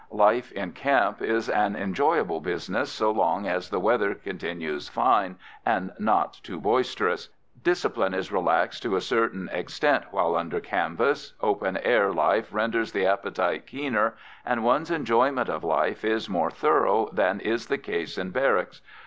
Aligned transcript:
Life 0.17 0.51
in 0.53 0.71
camp 0.71 1.21
is 1.21 1.47
an 1.47 1.75
enjoyable 1.75 2.41
business 2.41 2.91
so 2.91 3.11
long 3.11 3.45
as 3.45 3.69
the 3.69 3.79
weather 3.79 4.15
continues 4.15 4.89
fine 4.89 5.37
and 5.63 5.91
not 5.99 6.39
too 6.41 6.59
boisterous; 6.59 7.29
discipline 7.61 8.15
is 8.15 8.31
relaxed 8.31 8.81
to 8.81 8.95
a 8.95 8.99
certain 8.99 9.47
extent 9.49 10.05
while 10.09 10.35
under 10.35 10.59
canvas, 10.59 11.35
open 11.39 11.77
air 11.77 12.11
life 12.11 12.49
renders 12.51 12.91
the 12.93 13.05
appetite 13.05 13.67
keener, 13.67 14.15
and 14.43 14.63
one's 14.63 14.89
enjoyment 14.89 15.49
of 15.49 15.63
life 15.63 16.03
is 16.03 16.27
more 16.27 16.49
thorough 16.49 17.07
than 17.13 17.39
is 17.39 17.67
the 17.67 17.77
case 17.77 18.17
in 18.17 18.31
barracks. 18.31 18.81